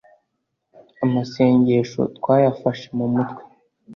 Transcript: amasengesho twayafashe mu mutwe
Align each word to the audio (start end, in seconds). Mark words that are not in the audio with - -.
amasengesho 1.05 2.01
twayafashe 2.17 2.87
mu 2.97 3.05
mutwe 3.13 3.41